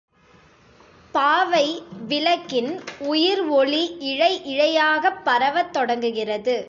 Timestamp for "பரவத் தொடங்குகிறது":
5.23-6.57